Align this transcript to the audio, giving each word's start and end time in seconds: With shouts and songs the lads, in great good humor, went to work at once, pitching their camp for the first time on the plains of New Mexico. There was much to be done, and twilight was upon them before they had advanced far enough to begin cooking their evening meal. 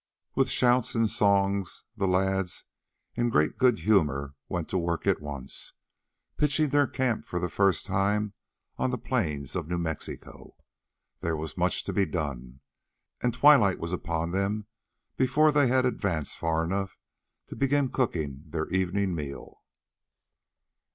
With 0.33 0.49
shouts 0.49 0.95
and 0.95 1.07
songs 1.07 1.83
the 1.95 2.07
lads, 2.07 2.63
in 3.13 3.29
great 3.29 3.59
good 3.59 3.77
humor, 3.81 4.33
went 4.49 4.67
to 4.69 4.77
work 4.79 5.05
at 5.05 5.21
once, 5.21 5.73
pitching 6.37 6.69
their 6.69 6.87
camp 6.87 7.27
for 7.27 7.37
the 7.39 7.49
first 7.51 7.85
time 7.85 8.33
on 8.79 8.89
the 8.89 8.97
plains 8.97 9.55
of 9.55 9.67
New 9.67 9.77
Mexico. 9.77 10.55
There 11.19 11.37
was 11.37 11.55
much 11.55 11.83
to 11.83 11.93
be 11.93 12.07
done, 12.07 12.61
and 13.21 13.31
twilight 13.31 13.77
was 13.77 13.93
upon 13.93 14.31
them 14.31 14.65
before 15.17 15.51
they 15.51 15.67
had 15.67 15.85
advanced 15.85 16.35
far 16.35 16.63
enough 16.63 16.97
to 17.49 17.55
begin 17.55 17.89
cooking 17.91 18.45
their 18.47 18.67
evening 18.69 19.13
meal. 19.13 19.61